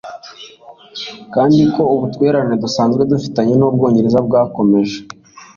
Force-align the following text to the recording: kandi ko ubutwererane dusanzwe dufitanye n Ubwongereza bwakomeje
kandi 1.33 1.59
ko 1.73 1.81
ubutwererane 1.93 2.55
dusanzwe 2.63 3.01
dufitanye 3.11 3.53
n 3.55 3.61
Ubwongereza 3.69 4.19
bwakomeje 4.27 4.97